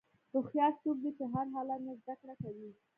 [0.33, 2.69] هوښیار څوک دی چې د هر حالت نه زدهکړه کوي.